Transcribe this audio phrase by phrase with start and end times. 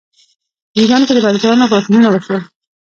[0.71, 2.41] په ایران کې د بزګرانو پاڅونونه وشول.